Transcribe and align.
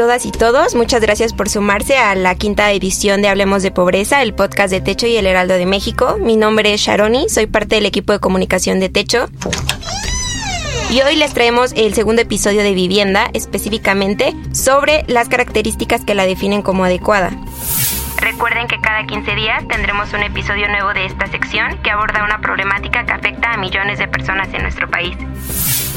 Todas 0.00 0.24
y 0.24 0.30
todos, 0.30 0.74
muchas 0.74 1.02
gracias 1.02 1.34
por 1.34 1.50
sumarse 1.50 1.98
a 1.98 2.14
la 2.14 2.34
quinta 2.34 2.72
edición 2.72 3.20
de 3.20 3.28
Hablemos 3.28 3.62
de 3.62 3.70
Pobreza, 3.70 4.22
el 4.22 4.32
podcast 4.32 4.70
de 4.70 4.80
Techo 4.80 5.06
y 5.06 5.14
el 5.18 5.26
Heraldo 5.26 5.52
de 5.52 5.66
México. 5.66 6.16
Mi 6.18 6.38
nombre 6.38 6.72
es 6.72 6.80
Sharoni, 6.80 7.28
soy 7.28 7.46
parte 7.46 7.74
del 7.74 7.84
equipo 7.84 8.14
de 8.14 8.18
comunicación 8.18 8.80
de 8.80 8.88
Techo. 8.88 9.28
Y 10.90 11.02
hoy 11.02 11.16
les 11.16 11.34
traemos 11.34 11.74
el 11.76 11.92
segundo 11.92 12.22
episodio 12.22 12.62
de 12.62 12.72
Vivienda, 12.72 13.28
específicamente 13.34 14.34
sobre 14.52 15.04
las 15.06 15.28
características 15.28 16.02
que 16.02 16.14
la 16.14 16.24
definen 16.24 16.62
como 16.62 16.86
adecuada. 16.86 17.38
Recuerden 18.18 18.66
que 18.68 18.80
cada 18.80 19.06
15 19.06 19.34
días 19.34 19.66
tendremos 19.68 20.12
un 20.12 20.22
episodio 20.22 20.68
nuevo 20.68 20.92
de 20.92 21.06
esta 21.06 21.26
sección 21.28 21.78
que 21.82 21.90
aborda 21.90 22.24
una 22.24 22.40
problemática 22.40 23.04
que 23.04 23.12
afecta 23.12 23.52
a 23.52 23.56
millones 23.56 23.98
de 23.98 24.08
personas 24.08 24.48
en 24.52 24.62
nuestro 24.62 24.90
país. 24.90 25.16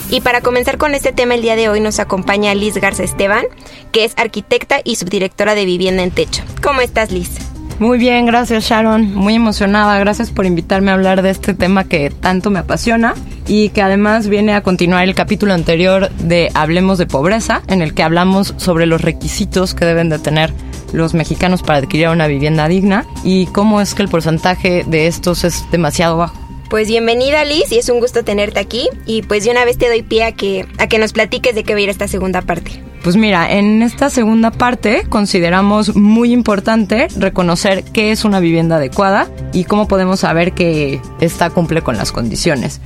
Y 0.09 0.21
para 0.21 0.41
comenzar 0.41 0.77
con 0.77 0.93
este 0.93 1.11
tema 1.11 1.35
el 1.35 1.41
día 1.41 1.55
de 1.55 1.69
hoy 1.69 1.79
nos 1.79 1.99
acompaña 1.99 2.53
Liz 2.53 2.77
Garza 2.77 3.03
Esteban, 3.03 3.45
que 3.91 4.05
es 4.05 4.13
arquitecta 4.17 4.79
y 4.83 4.95
subdirectora 4.95 5.55
de 5.55 5.65
Vivienda 5.65 6.03
en 6.03 6.11
Techo. 6.11 6.43
¿Cómo 6.61 6.81
estás, 6.81 7.11
Liz? 7.11 7.39
Muy 7.79 7.97
bien, 7.97 8.25
gracias 8.25 8.65
Sharon. 8.65 9.13
Muy 9.15 9.35
emocionada. 9.35 9.97
Gracias 9.99 10.29
por 10.29 10.45
invitarme 10.45 10.91
a 10.91 10.93
hablar 10.93 11.21
de 11.21 11.31
este 11.31 11.53
tema 11.53 11.85
que 11.85 12.11
tanto 12.11 12.49
me 12.49 12.59
apasiona 12.59 13.15
y 13.47 13.69
que 13.69 13.81
además 13.81 14.27
viene 14.29 14.53
a 14.53 14.61
continuar 14.61 15.03
el 15.03 15.15
capítulo 15.15 15.53
anterior 15.53 16.09
de 16.11 16.51
Hablemos 16.53 16.97
de 16.97 17.07
Pobreza, 17.07 17.61
en 17.67 17.81
el 17.81 17.93
que 17.93 18.03
hablamos 18.03 18.53
sobre 18.57 18.85
los 18.85 19.01
requisitos 19.01 19.73
que 19.73 19.85
deben 19.85 20.09
de 20.09 20.19
tener 20.19 20.53
los 20.93 21.13
mexicanos 21.13 21.61
para 21.63 21.79
adquirir 21.79 22.07
una 22.07 22.27
vivienda 22.27 22.67
digna 22.67 23.05
y 23.23 23.47
cómo 23.47 23.81
es 23.81 23.93
que 23.93 24.03
el 24.03 24.09
porcentaje 24.09 24.85
de 24.87 25.07
estos 25.07 25.43
es 25.43 25.69
demasiado 25.71 26.17
bajo. 26.17 26.37
Pues 26.69 26.87
bienvenida 26.87 27.43
Liz 27.43 27.71
y 27.71 27.77
es 27.77 27.89
un 27.89 27.99
gusto 27.99 28.23
tenerte 28.23 28.59
aquí 28.59 28.87
y 29.05 29.21
pues 29.23 29.43
de 29.43 29.51
una 29.51 29.65
vez 29.65 29.77
te 29.77 29.89
doy 29.89 30.01
pie 30.01 30.23
a 30.23 30.31
que, 30.31 30.65
a 30.77 30.87
que 30.87 30.97
nos 30.97 31.13
platiques 31.13 31.53
de 31.53 31.63
qué 31.63 31.73
va 31.73 31.79
a 31.79 31.83
ir 31.83 31.89
esta 31.89 32.07
segunda 32.07 32.41
parte. 32.41 32.81
Pues 33.03 33.17
mira, 33.17 33.51
en 33.51 33.81
esta 33.81 34.09
segunda 34.09 34.49
parte 34.49 35.03
consideramos 35.09 35.95
muy 35.95 36.31
importante 36.31 37.09
reconocer 37.17 37.83
qué 37.83 38.11
es 38.11 38.23
una 38.23 38.39
vivienda 38.39 38.77
adecuada 38.77 39.27
y 39.51 39.65
cómo 39.65 39.89
podemos 39.89 40.21
saber 40.21 40.53
que 40.53 41.01
esta 41.19 41.49
cumple 41.49 41.81
con 41.81 41.97
las 41.97 42.13
condiciones. 42.13 42.79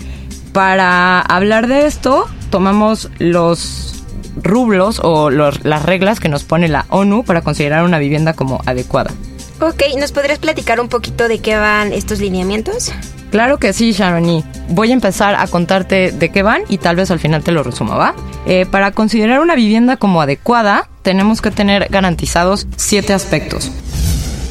Para 0.53 1.21
hablar 1.21 1.67
de 1.67 1.85
esto, 1.85 2.25
tomamos 2.49 3.11
los 3.19 3.96
rublos 4.43 4.99
o 5.03 5.29
los, 5.29 5.63
las 5.65 5.83
reglas 5.83 6.19
que 6.19 6.29
nos 6.29 6.43
pone 6.43 6.67
la 6.67 6.85
ONU 6.89 7.23
para 7.23 7.41
considerar 7.41 7.83
una 7.83 7.99
vivienda 7.99 8.33
como 8.33 8.61
adecuada. 8.65 9.11
Ok, 9.59 9.83
¿nos 9.97 10.11
podrías 10.11 10.37
platicar 10.37 10.79
un 10.79 10.87
poquito 10.87 11.27
de 11.27 11.39
qué 11.39 11.55
van 11.55 11.91
estos 11.91 12.19
lineamientos? 12.19 12.93
Claro 13.31 13.57
que 13.57 13.73
sí, 13.73 13.91
Sharoni. 13.91 14.43
Voy 14.69 14.91
a 14.91 14.93
empezar 14.93 15.35
a 15.35 15.47
contarte 15.47 16.11
de 16.11 16.29
qué 16.29 16.43
van 16.43 16.61
y 16.69 16.77
tal 16.77 16.95
vez 16.95 17.11
al 17.11 17.19
final 17.19 17.43
te 17.43 17.51
lo 17.51 17.63
resuma, 17.63 17.95
¿va? 17.95 18.15
Eh, 18.45 18.65
para 18.69 18.91
considerar 18.91 19.39
una 19.39 19.55
vivienda 19.55 19.97
como 19.97 20.21
adecuada, 20.21 20.89
tenemos 21.01 21.41
que 21.41 21.51
tener 21.51 21.87
garantizados 21.89 22.67
siete 22.75 23.13
aspectos. 23.13 23.71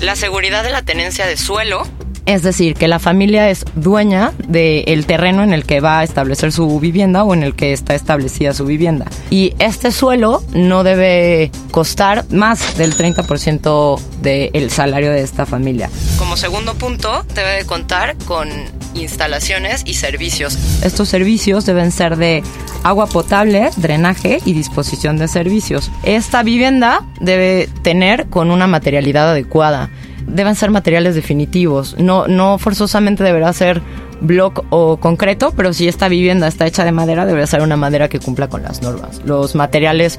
La 0.01 0.15
seguridad 0.15 0.63
de 0.63 0.71
la 0.71 0.83
tenencia 0.83 1.27
de 1.27 1.37
suelo, 1.37 1.87
es 2.27 2.43
decir, 2.43 2.75
que 2.75 2.89
la 2.89 2.99
familia 2.99 3.49
es 3.51 3.65
dueña 3.77 4.33
del 4.49 5.07
terreno 5.07 5.43
en 5.43 5.53
el 5.53 5.65
que 5.65 5.81
va 5.81 6.01
a 6.01 6.05
establecer 6.05 6.53
su 6.53 6.79
vivienda 6.81 7.25
o 7.25 7.33
en 7.33 7.43
el 7.43 7.55
que 7.55 7.73
está 7.73 7.95
establecida 7.95 8.53
su 8.53 8.67
vivienda. 8.67 9.07
Y 9.31 9.55
este 9.59 9.93
suelo 9.93 10.43
no 10.53 10.83
debe 10.83 11.51
costar 11.71 12.25
más 12.31 12.77
del 12.77 12.97
30% 12.97 14.01
del 14.21 14.71
salario 14.71 15.11
de 15.13 15.23
esta 15.23 15.47
familia. 15.47 15.89
Como 16.19 16.37
segundo 16.37 16.75
punto, 16.75 17.25
debe 17.35 17.59
de 17.59 17.65
contar 17.65 18.17
con 18.27 18.49
instalaciones 18.95 19.83
y 19.85 19.95
servicios. 19.95 20.59
Estos 20.83 21.09
servicios 21.09 21.65
deben 21.67 21.93
ser 21.93 22.17
de 22.17 22.43
agua 22.83 23.07
potable, 23.07 23.71
drenaje 23.77 24.41
y 24.45 24.53
disposición 24.53 25.17
de 25.19 25.29
servicios. 25.29 25.91
Esta 26.03 26.43
vivienda 26.43 27.05
debe 27.21 27.69
tener 27.83 28.27
con 28.27 28.51
una 28.51 28.67
materialidad 28.67 29.31
adecuada 29.31 29.91
deben 30.27 30.55
ser 30.55 30.71
materiales 30.71 31.15
definitivos. 31.15 31.97
No, 31.99 32.27
no 32.27 32.59
forzosamente 32.59 33.25
deberá 33.25 33.53
ser 33.53 33.83
block 34.21 34.65
o 34.71 34.99
concreto, 34.99 35.53
pero 35.57 35.73
si 35.73 35.89
esta 35.89 36.09
vivienda 36.09 36.49
está 36.49 36.67
hecha 36.67 36.85
de 36.85 36.93
madera, 36.93 37.27
deberá 37.27 37.47
ser 37.47 37.63
una 37.63 37.77
madera 37.77 38.09
que 38.09 38.19
cumpla 38.19 38.49
con 38.49 38.63
las 38.63 38.83
normas. 38.83 39.21
Los 39.25 39.55
materiales 39.55 40.19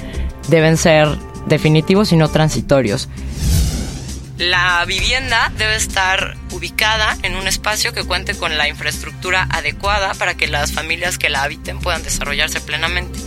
deben 0.50 0.78
ser 0.78 1.07
definitivos 1.47 2.12
y 2.12 2.18
no 2.18 2.29
transitorios. 2.29 3.09
La 4.38 4.85
vivienda 4.85 5.51
debe 5.57 5.75
estar 5.75 6.38
ubicada 6.51 7.18
en 7.24 7.35
un 7.35 7.47
espacio 7.47 7.91
que 7.91 8.03
cuente 8.03 8.35
con 8.35 8.56
la 8.56 8.69
infraestructura 8.69 9.47
adecuada 9.50 10.13
para 10.13 10.35
que 10.35 10.47
las 10.47 10.72
familias 10.72 11.18
que 11.18 11.29
la 11.29 11.41
habiten 11.41 11.79
puedan 11.79 12.03
desarrollarse 12.03 12.62
plenamente. 12.62 13.18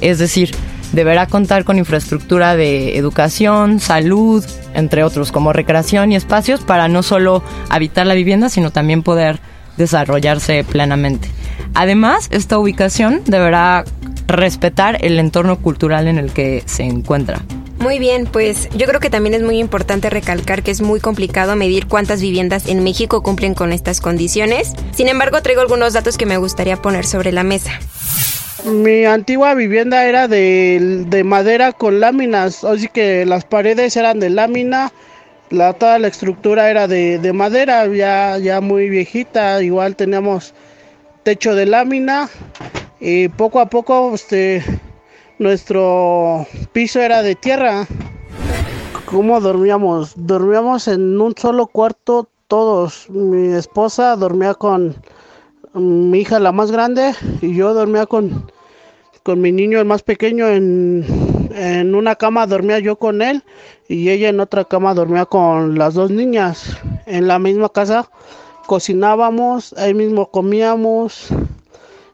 Es 0.00 0.18
decir, 0.18 0.54
deberá 0.92 1.26
contar 1.26 1.64
con 1.64 1.78
infraestructura 1.78 2.56
de 2.56 2.96
educación, 2.96 3.80
salud, 3.80 4.44
entre 4.74 5.04
otros, 5.04 5.32
como 5.32 5.52
recreación 5.52 6.12
y 6.12 6.16
espacios 6.16 6.60
para 6.60 6.88
no 6.88 7.02
solo 7.02 7.42
habitar 7.68 8.06
la 8.06 8.14
vivienda, 8.14 8.48
sino 8.48 8.70
también 8.70 9.02
poder 9.02 9.40
desarrollarse 9.76 10.64
plenamente. 10.64 11.28
Además, 11.74 12.28
esta 12.30 12.58
ubicación 12.58 13.22
deberá 13.24 13.84
respetar 14.26 15.04
el 15.04 15.18
entorno 15.18 15.58
cultural 15.58 16.08
en 16.08 16.18
el 16.18 16.32
que 16.32 16.62
se 16.66 16.84
encuentra. 16.84 17.42
Muy 17.78 17.98
bien, 17.98 18.26
pues 18.26 18.68
yo 18.76 18.86
creo 18.86 19.00
que 19.00 19.10
también 19.10 19.34
es 19.34 19.42
muy 19.42 19.58
importante 19.58 20.08
recalcar 20.08 20.62
que 20.62 20.70
es 20.70 20.80
muy 20.80 21.00
complicado 21.00 21.56
medir 21.56 21.88
cuántas 21.88 22.20
viviendas 22.20 22.68
en 22.68 22.84
México 22.84 23.22
cumplen 23.22 23.54
con 23.54 23.72
estas 23.72 24.00
condiciones. 24.00 24.72
Sin 24.92 25.08
embargo, 25.08 25.42
traigo 25.42 25.62
algunos 25.62 25.92
datos 25.92 26.16
que 26.16 26.26
me 26.26 26.36
gustaría 26.36 26.76
poner 26.76 27.04
sobre 27.04 27.32
la 27.32 27.42
mesa. 27.42 27.80
Mi 28.64 29.04
antigua 29.04 29.54
vivienda 29.54 30.04
era 30.04 30.28
de, 30.28 31.22
madera 31.24 31.72
con 31.72 31.98
láminas, 31.98 32.62
así 32.62 32.88
que 32.88 33.26
las 33.26 33.44
paredes 33.44 33.96
eran 33.96 34.20
de 34.20 34.30
lámina, 34.30 34.92
la, 35.50 35.72
toda 35.72 35.98
la 35.98 36.08
estructura 36.08 36.70
era 36.70 36.86
de, 36.86 37.32
madera, 37.32 37.86
ya, 37.88 38.38
ya 38.38 38.60
muy 38.60 38.88
viejita, 38.88 39.62
igual 39.62 39.96
teníamos 39.96 40.54
techo 41.24 41.54
de 41.54 41.66
lámina 41.66 42.28
y 43.00 43.28
poco 43.28 43.58
a 43.58 43.66
poco 43.66 44.14
este, 44.14 44.62
nuestro 45.38 46.46
piso 46.72 47.00
era 47.00 47.22
de 47.22 47.34
tierra. 47.34 47.86
¿Cómo 49.06 49.40
dormíamos? 49.40 50.12
Dormíamos 50.16 50.88
en 50.88 51.20
un 51.20 51.34
solo 51.36 51.66
cuarto 51.66 52.28
todos. 52.46 53.10
Mi 53.10 53.52
esposa 53.54 54.14
dormía 54.16 54.54
con 54.54 54.94
mi 55.74 56.20
hija 56.20 56.38
la 56.38 56.52
más 56.52 56.70
grande 56.70 57.14
y 57.40 57.54
yo 57.54 57.74
dormía 57.74 58.06
con, 58.06 58.50
con 59.22 59.40
mi 59.40 59.52
niño 59.52 59.78
el 59.78 59.86
más 59.86 60.02
pequeño 60.02 60.48
en, 60.48 61.04
en 61.54 61.94
una 61.94 62.16
cama 62.16 62.46
dormía 62.46 62.78
yo 62.78 62.96
con 62.96 63.22
él 63.22 63.42
y 63.88 64.10
ella 64.10 64.28
en 64.28 64.40
otra 64.40 64.64
cama 64.64 64.94
dormía 64.94 65.26
con 65.26 65.78
las 65.78 65.94
dos 65.94 66.10
niñas. 66.10 66.76
En 67.06 67.26
la 67.26 67.38
misma 67.38 67.68
casa 67.68 68.08
cocinábamos 68.66 69.72
ahí 69.74 69.94
mismo 69.94 70.30
comíamos 70.30 71.28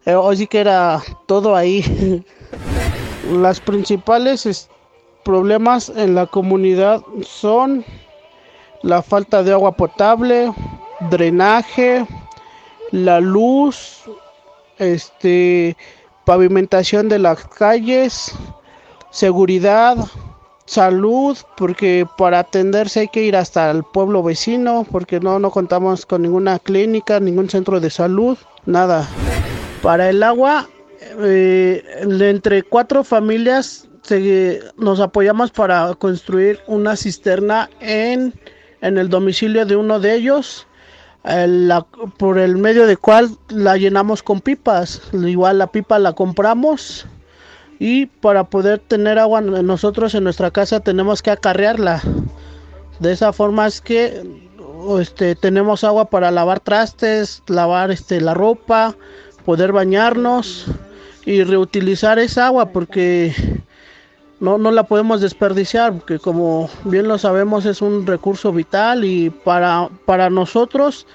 eh, 0.07 0.17
así 0.31 0.47
que 0.47 0.61
era 0.61 1.03
todo 1.27 1.55
ahí. 1.55 2.25
Las 3.31 3.61
principales 3.61 4.69
problemas 5.23 5.91
en 5.91 6.15
la 6.15 6.27
comunidad 6.27 7.03
son 7.21 7.85
la 8.83 9.03
falta 9.03 9.43
de 9.43 9.53
agua 9.53 9.73
potable 9.73 10.51
drenaje 11.11 12.07
la 12.91 13.21
luz, 13.21 14.03
este, 14.79 15.77
pavimentación 16.25 17.09
de 17.09 17.19
las 17.19 17.47
calles, 17.47 18.33
seguridad, 19.11 19.97
salud, 20.67 21.37
porque 21.57 22.07
para 22.19 22.41
atenderse 22.41 23.01
hay 23.01 23.09
que 23.09 23.23
ir 23.23 23.37
hasta 23.37 23.71
el 23.71 23.83
pueblo 23.83 24.23
vecino, 24.23 24.87
porque 24.91 25.21
no, 25.21 25.39
no 25.39 25.51
contamos 25.51 26.05
con 26.05 26.23
ninguna 26.23 26.59
clínica, 26.59 27.21
ningún 27.21 27.49
centro 27.49 27.81
de 27.81 27.91
salud, 27.91 28.37
nada. 28.67 29.09
Para 29.83 30.11
el 30.11 30.23
agua, 30.23 30.69
eh, 31.21 31.83
entre 32.03 32.63
cuatro 32.63 33.05
familias 33.05 33.89
nos 34.77 35.01
apoyamos 35.01 35.51
para 35.51 35.95
construir 35.95 36.61
una 36.67 36.97
cisterna 36.97 37.69
en, 37.81 38.33
en 38.81 38.99
el 38.99 39.09
domicilio 39.09 39.67
de 39.67 39.77
uno 39.77 40.01
de 40.01 40.15
ellos, 40.15 40.67
por 42.17 42.39
el 42.39 42.57
medio 42.57 42.87
de 42.87 42.97
cual 42.97 43.31
la 43.49 43.77
llenamos 43.77 44.23
con 44.23 44.41
pipas. 44.41 45.03
Igual 45.13 45.59
la 45.59 45.67
pipa 45.69 45.99
la 45.99 46.13
compramos 46.13 47.07
y 47.79 48.07
para 48.07 48.45
poder 48.45 48.81
tener 48.81 49.19
agua 49.19 49.41
nosotros 49.41 50.15
en 50.15 50.25
nuestra 50.25 50.51
casa 50.51 50.81
tenemos 50.81 51.23
que 51.23 51.31
acarrearla. 51.31 52.03
De 52.99 53.13
esa 53.13 53.33
forma 53.33 53.67
es 53.67 53.81
que 53.81 54.23
este, 54.99 55.35
tenemos 55.35 55.85
agua 55.85 56.07
para 56.07 56.31
lavar 56.31 56.61
trastes, 56.61 57.43
lavar 57.47 57.91
este, 57.91 58.21
la 58.21 58.35
ropa, 58.35 58.97
poder 59.45 59.73
bañarnos 59.73 60.67
y 61.25 61.45
reutilizar 61.45 62.19
esa 62.19 62.47
agua 62.47 62.71
porque 62.71 63.58
no, 64.41 64.59
no 64.59 64.71
la 64.71 64.85
podemos 64.85 65.21
desperdiciar, 65.21 65.93
porque 65.93 66.19
como 66.19 66.71
bien 66.85 67.09
lo 67.09 67.19
sabemos 67.19 67.67
es 67.67 67.83
un 67.83 68.07
recurso 68.07 68.53
vital 68.53 69.05
y 69.05 69.31
para, 69.31 69.89
para 70.05 70.31
nosotros 70.31 71.07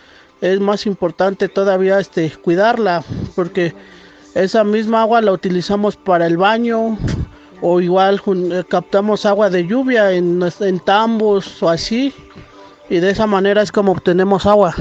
es 0.42 0.60
más 0.60 0.86
importante 0.86 1.48
todavía 1.48 2.00
este, 2.00 2.30
cuidarla, 2.32 3.04
porque 3.36 3.74
esa 4.36 4.64
misma 4.64 5.02
agua 5.04 5.22
la 5.22 5.32
utilizamos 5.32 5.96
para 5.96 6.28
el 6.28 6.38
baño 6.38 6.98
o 7.62 7.80
igual 7.80 8.22
eh, 8.26 8.64
captamos 8.68 9.26
agua 9.26 9.50
de 9.50 9.66
lluvia 9.66 10.12
en, 10.12 10.44
en 10.60 10.80
tambos 10.82 11.64
o 11.64 11.70
así 11.70 12.14
y 12.90 12.98
de 12.98 13.12
esa 13.12 13.26
manera 13.26 13.62
es 13.62 13.72
como 13.72 13.94
obtenemos 13.94 14.46
agua. 14.46 14.76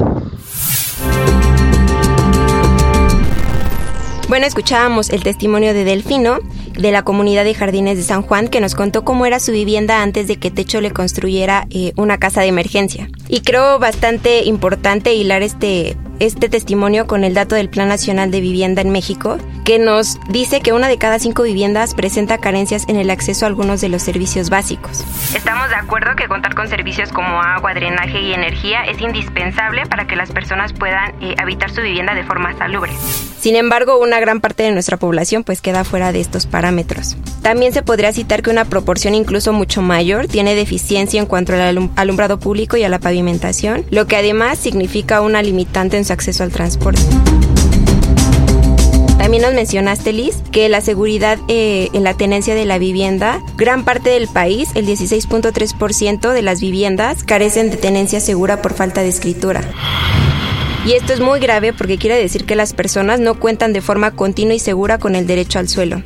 Bueno, 4.28 4.46
escuchábamos 4.46 5.10
el 5.10 5.22
testimonio 5.22 5.74
de 5.74 5.84
Delfino, 5.84 6.38
de 6.78 6.92
la 6.92 7.02
comunidad 7.02 7.44
de 7.44 7.54
Jardines 7.54 7.96
de 7.96 8.02
San 8.02 8.22
Juan, 8.22 8.48
que 8.48 8.60
nos 8.60 8.74
contó 8.74 9.04
cómo 9.04 9.26
era 9.26 9.40
su 9.40 9.52
vivienda 9.52 10.02
antes 10.02 10.28
de 10.28 10.36
que 10.36 10.50
Techo 10.50 10.80
le 10.80 10.90
construyera 10.90 11.66
eh, 11.70 11.92
una 11.96 12.18
casa 12.18 12.40
de 12.40 12.48
emergencia. 12.48 13.08
Y 13.28 13.40
creo 13.40 13.78
bastante 13.78 14.44
importante 14.44 15.14
hilar 15.14 15.42
este, 15.42 15.96
este 16.18 16.48
testimonio 16.48 17.06
con 17.06 17.24
el 17.24 17.34
dato 17.34 17.54
del 17.54 17.68
Plan 17.68 17.88
Nacional 17.88 18.30
de 18.30 18.40
Vivienda 18.40 18.82
en 18.82 18.90
México, 18.90 19.38
que 19.64 19.78
nos 19.78 20.18
dice 20.28 20.60
que 20.60 20.72
una 20.72 20.88
de 20.88 20.98
cada 20.98 21.18
cinco 21.18 21.42
viviendas 21.42 21.94
presenta 21.94 22.38
carencias 22.38 22.84
en 22.88 22.96
el 22.96 23.10
acceso 23.10 23.44
a 23.44 23.48
algunos 23.48 23.80
de 23.80 23.88
los 23.88 24.02
servicios 24.02 24.50
básicos. 24.50 25.04
Estamos 25.34 25.68
de 25.68 25.76
acuerdo 25.76 26.14
que 26.16 26.28
contar 26.28 26.54
con 26.54 26.68
servicios 26.68 27.10
como 27.12 27.40
agua, 27.40 27.74
drenaje 27.74 28.20
y 28.20 28.32
energía 28.32 28.84
es 28.84 29.00
indispensable 29.00 29.86
para 29.86 30.06
que 30.06 30.16
las 30.16 30.30
personas 30.32 30.72
puedan 30.72 31.14
eh, 31.22 31.34
habitar 31.38 31.70
su 31.70 31.80
vivienda 31.82 32.14
de 32.14 32.24
forma 32.24 32.56
salubre. 32.58 32.92
Sin 33.38 33.56
embargo, 33.56 33.98
una 33.98 34.20
gran 34.20 34.40
parte 34.40 34.62
de 34.62 34.70
nuestra 34.70 34.96
población 34.96 35.42
pues 35.42 35.60
queda 35.60 35.84
fuera 35.84 36.12
de 36.12 36.20
estos 36.20 36.46
parámetros. 36.46 37.16
También 37.42 37.72
se 37.72 37.82
podría 37.82 38.12
citar 38.12 38.40
que 38.42 38.50
una 38.50 38.66
proporción 38.66 39.16
incluso 39.16 39.52
mucho 39.52 39.82
mayor 39.82 40.28
tiene 40.28 40.54
deficiencia 40.54 41.20
en 41.20 41.26
cuanto 41.26 41.52
al 41.52 41.90
alumbrado 41.96 42.38
público 42.38 42.76
y 42.76 42.84
a 42.84 42.88
la 42.88 43.00
pavimentación, 43.00 43.84
lo 43.90 44.06
que 44.06 44.16
además 44.16 44.58
significa 44.58 45.20
una 45.20 45.42
limitante 45.42 45.96
en 45.96 46.01
su 46.04 46.12
acceso 46.12 46.42
al 46.42 46.50
transporte. 46.50 47.02
También 49.18 49.44
nos 49.44 49.54
mencionaste, 49.54 50.12
Liz, 50.12 50.36
que 50.50 50.68
la 50.68 50.80
seguridad 50.80 51.38
eh, 51.46 51.88
en 51.92 52.02
la 52.02 52.14
tenencia 52.14 52.56
de 52.56 52.64
la 52.64 52.78
vivienda, 52.78 53.40
gran 53.56 53.84
parte 53.84 54.10
del 54.10 54.26
país, 54.26 54.70
el 54.74 54.84
16.3% 54.84 56.32
de 56.32 56.42
las 56.42 56.60
viviendas, 56.60 57.22
carecen 57.22 57.70
de 57.70 57.76
tenencia 57.76 58.20
segura 58.20 58.60
por 58.60 58.74
falta 58.74 59.00
de 59.00 59.08
escritura. 59.08 59.62
Y 60.84 60.94
esto 60.94 61.12
es 61.12 61.20
muy 61.20 61.38
grave 61.38 61.72
porque 61.72 61.98
quiere 61.98 62.16
decir 62.16 62.44
que 62.44 62.56
las 62.56 62.72
personas 62.72 63.20
no 63.20 63.38
cuentan 63.38 63.72
de 63.72 63.80
forma 63.80 64.10
continua 64.10 64.54
y 64.54 64.58
segura 64.58 64.98
con 64.98 65.14
el 65.14 65.28
derecho 65.28 65.60
al 65.60 65.68
suelo, 65.68 66.02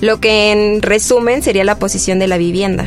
lo 0.00 0.20
que 0.20 0.52
en 0.52 0.80
resumen 0.80 1.42
sería 1.42 1.64
la 1.64 1.78
posición 1.80 2.20
de 2.20 2.28
la 2.28 2.38
vivienda 2.38 2.86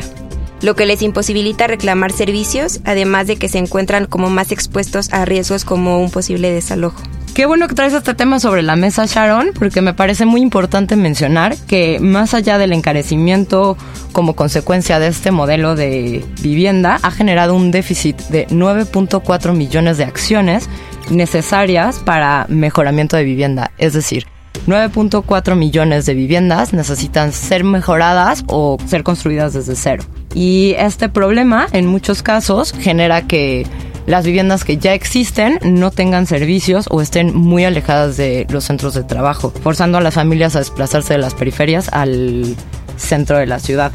lo 0.64 0.74
que 0.74 0.86
les 0.86 1.02
imposibilita 1.02 1.66
reclamar 1.66 2.10
servicios, 2.10 2.80
además 2.84 3.26
de 3.26 3.36
que 3.36 3.50
se 3.50 3.58
encuentran 3.58 4.06
como 4.06 4.30
más 4.30 4.50
expuestos 4.50 5.12
a 5.12 5.26
riesgos 5.26 5.66
como 5.66 6.00
un 6.00 6.10
posible 6.10 6.50
desalojo. 6.50 7.02
Qué 7.34 7.44
bueno 7.44 7.68
que 7.68 7.74
traes 7.74 7.92
este 7.92 8.14
tema 8.14 8.40
sobre 8.40 8.62
la 8.62 8.74
mesa, 8.74 9.04
Sharon, 9.04 9.50
porque 9.58 9.82
me 9.82 9.92
parece 9.92 10.24
muy 10.24 10.40
importante 10.40 10.96
mencionar 10.96 11.54
que 11.66 11.98
más 12.00 12.32
allá 12.32 12.56
del 12.56 12.72
encarecimiento 12.72 13.76
como 14.12 14.36
consecuencia 14.36 14.98
de 14.98 15.08
este 15.08 15.32
modelo 15.32 15.74
de 15.74 16.24
vivienda, 16.40 16.98
ha 17.02 17.10
generado 17.10 17.54
un 17.54 17.70
déficit 17.70 18.16
de 18.28 18.46
9.4 18.46 19.52
millones 19.52 19.98
de 19.98 20.04
acciones 20.04 20.70
necesarias 21.10 21.98
para 21.98 22.46
mejoramiento 22.48 23.18
de 23.18 23.24
vivienda. 23.24 23.70
Es 23.76 23.92
decir, 23.92 24.26
9.4 24.66 25.56
millones 25.56 26.06
de 26.06 26.14
viviendas 26.14 26.72
necesitan 26.72 27.32
ser 27.32 27.64
mejoradas 27.64 28.44
o 28.46 28.78
ser 28.86 29.02
construidas 29.02 29.52
desde 29.52 29.76
cero. 29.76 30.04
Y 30.34 30.74
este 30.78 31.08
problema, 31.08 31.68
en 31.72 31.86
muchos 31.86 32.22
casos, 32.22 32.72
genera 32.72 33.22
que 33.26 33.66
las 34.06 34.26
viviendas 34.26 34.64
que 34.64 34.76
ya 34.76 34.92
existen 34.92 35.58
no 35.62 35.90
tengan 35.90 36.26
servicios 36.26 36.86
o 36.90 37.00
estén 37.00 37.34
muy 37.34 37.64
alejadas 37.64 38.16
de 38.16 38.46
los 38.50 38.64
centros 38.64 38.94
de 38.94 39.04
trabajo, 39.04 39.52
forzando 39.62 39.98
a 39.98 40.00
las 40.00 40.14
familias 40.14 40.56
a 40.56 40.58
desplazarse 40.58 41.14
de 41.14 41.18
las 41.18 41.34
periferias 41.34 41.88
al 41.92 42.56
centro 42.96 43.38
de 43.38 43.46
la 43.46 43.60
ciudad. 43.60 43.92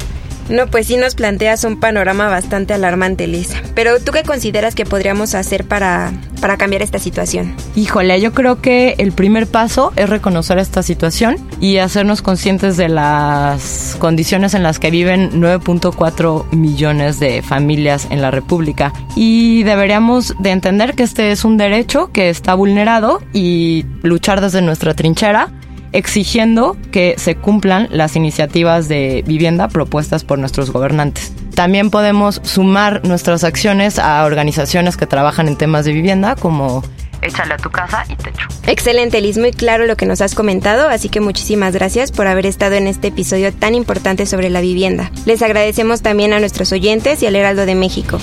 No, 0.48 0.66
pues 0.66 0.86
sí 0.86 0.96
nos 0.96 1.14
planteas 1.14 1.64
un 1.64 1.78
panorama 1.78 2.28
bastante 2.28 2.74
alarmante, 2.74 3.26
Lisa. 3.26 3.58
Pero 3.74 4.00
¿tú 4.00 4.12
qué 4.12 4.22
consideras 4.22 4.74
que 4.74 4.84
podríamos 4.84 5.34
hacer 5.34 5.64
para, 5.64 6.12
para 6.40 6.56
cambiar 6.56 6.82
esta 6.82 6.98
situación? 6.98 7.54
Híjole, 7.76 8.20
yo 8.20 8.32
creo 8.32 8.60
que 8.60 8.94
el 8.98 9.12
primer 9.12 9.46
paso 9.46 9.92
es 9.96 10.08
reconocer 10.08 10.58
esta 10.58 10.82
situación 10.82 11.36
y 11.60 11.76
hacernos 11.76 12.22
conscientes 12.22 12.76
de 12.76 12.88
las 12.88 13.96
condiciones 13.98 14.54
en 14.54 14.62
las 14.62 14.78
que 14.78 14.90
viven 14.90 15.40
9.4 15.40 16.50
millones 16.52 17.20
de 17.20 17.42
familias 17.42 18.08
en 18.10 18.22
la 18.22 18.30
República. 18.30 18.92
Y 19.14 19.62
deberíamos 19.62 20.34
de 20.40 20.50
entender 20.50 20.94
que 20.94 21.04
este 21.04 21.30
es 21.30 21.44
un 21.44 21.56
derecho 21.56 22.10
que 22.12 22.30
está 22.30 22.54
vulnerado 22.54 23.22
y 23.32 23.84
luchar 24.02 24.40
desde 24.40 24.62
nuestra 24.62 24.94
trinchera 24.94 25.52
exigiendo 25.92 26.76
que 26.92 27.14
se 27.18 27.36
cumplan 27.36 27.88
las 27.90 28.16
iniciativas 28.16 28.88
de 28.88 29.24
vivienda 29.26 29.68
propuestas 29.68 30.24
por 30.24 30.38
nuestros 30.38 30.70
gobernantes. 30.70 31.32
También 31.54 31.90
podemos 31.90 32.40
sumar 32.44 33.04
nuestras 33.04 33.44
acciones 33.44 33.98
a 33.98 34.24
organizaciones 34.24 34.96
que 34.96 35.06
trabajan 35.06 35.48
en 35.48 35.56
temas 35.56 35.84
de 35.84 35.92
vivienda 35.92 36.36
como 36.36 36.82
Échale 37.22 37.54
a 37.54 37.56
tu 37.58 37.70
casa 37.70 38.04
y 38.08 38.16
techo. 38.16 38.48
Excelente, 38.66 39.20
Liz, 39.20 39.36
muy 39.36 39.52
claro 39.52 39.86
lo 39.86 39.96
que 39.96 40.06
nos 40.06 40.20
has 40.22 40.34
comentado, 40.34 40.88
así 40.88 41.10
que 41.10 41.20
muchísimas 41.20 41.74
gracias 41.74 42.12
por 42.12 42.26
haber 42.26 42.46
estado 42.46 42.76
en 42.76 42.86
este 42.86 43.08
episodio 43.08 43.52
tan 43.52 43.74
importante 43.74 44.24
sobre 44.24 44.48
la 44.48 44.60
vivienda. 44.60 45.10
Les 45.26 45.42
agradecemos 45.42 46.00
también 46.00 46.32
a 46.32 46.40
nuestros 46.40 46.72
oyentes 46.72 47.22
y 47.22 47.26
al 47.26 47.36
Heraldo 47.36 47.66
de 47.66 47.74
México. 47.74 48.18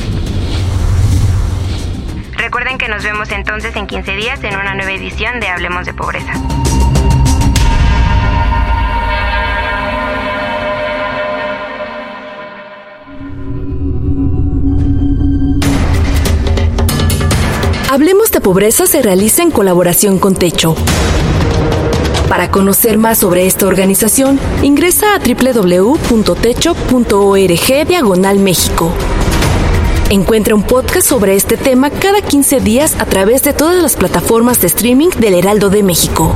Recuerden 2.37 2.77
que 2.77 2.87
nos 2.87 3.03
vemos 3.03 3.31
entonces 3.31 3.75
en 3.75 3.87
15 3.87 4.15
días 4.15 4.43
en 4.43 4.55
una 4.55 4.73
nueva 4.73 4.91
edición 4.91 5.39
de 5.39 5.47
Hablemos 5.47 5.85
de 5.85 5.93
Pobreza. 5.93 6.33
Hablemos 17.97 18.29
de 18.29 18.41
Pobreza 18.41 18.85
se 18.85 19.01
realiza 19.01 19.41
en 19.41 19.49
colaboración 19.49 20.19
con 20.19 20.35
Techo. 20.35 20.75
Para 22.29 22.51
conocer 22.51 22.99
más 22.99 23.17
sobre 23.17 23.47
esta 23.47 23.65
organización, 23.65 24.39
ingresa 24.61 25.15
a 25.15 25.17
www.techo.org 25.17 25.97
diagonal 27.87 28.37
México. 28.37 28.91
Encuentra 30.11 30.53
un 30.53 30.61
podcast 30.61 31.07
sobre 31.07 31.33
este 31.33 31.57
tema 31.57 31.89
cada 31.89 32.21
15 32.21 32.59
días 32.59 32.95
a 32.99 33.05
través 33.07 33.41
de 33.41 33.53
todas 33.53 33.81
las 33.81 33.95
plataformas 33.95 34.61
de 34.61 34.67
streaming 34.67 35.09
del 35.17 35.33
Heraldo 35.33 35.71
de 35.71 35.81
México. 35.81 36.35